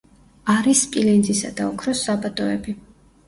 [0.53, 2.75] არის სპილენძისა და ოქროს საბადოები.